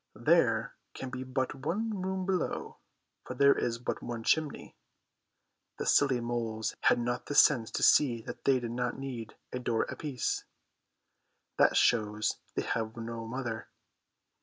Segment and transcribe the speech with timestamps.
[0.17, 2.77] There can be but one room below,
[3.23, 4.75] for there is but one chimney.
[5.77, 9.59] The silly moles had not the sense to see that they did not need a
[9.59, 10.43] door apiece.
[11.57, 13.67] That shows they have no mother.